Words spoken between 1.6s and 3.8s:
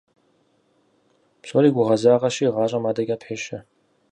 гугъэзагъэщи, гъащӀэм адэкӀэ пещэ.